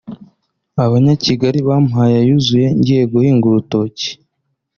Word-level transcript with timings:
abanyakigali 0.83 1.59
bampaye 1.67 2.15
ayuzuye 2.23 2.67
ngiye 2.77 3.03
guhinga 3.11 3.43
urutoki’ 3.49 4.09